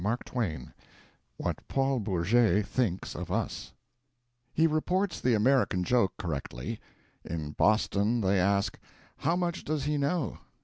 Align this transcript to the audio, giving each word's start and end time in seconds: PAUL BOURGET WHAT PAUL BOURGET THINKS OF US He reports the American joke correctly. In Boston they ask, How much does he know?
PAUL 0.03 0.17
BOURGET 0.39 0.61
WHAT 1.37 1.67
PAUL 1.67 1.99
BOURGET 1.99 2.65
THINKS 2.65 3.13
OF 3.15 3.29
US 3.31 3.71
He 4.51 4.65
reports 4.65 5.21
the 5.21 5.35
American 5.35 5.83
joke 5.83 6.13
correctly. 6.17 6.79
In 7.23 7.51
Boston 7.51 8.19
they 8.21 8.39
ask, 8.39 8.79
How 9.17 9.35
much 9.35 9.63
does 9.63 9.83
he 9.83 9.99
know? 9.99 10.39